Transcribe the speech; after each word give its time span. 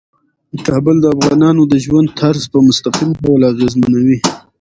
کابل 0.67 0.95
د 1.01 1.05
افغانانو 1.15 1.61
د 1.71 1.73
ژوند 1.85 2.07
طرز 2.19 2.43
په 2.53 2.57
مستقیم 2.67 3.09
ډول 3.23 3.41
اغېزمنوي. 3.51 4.17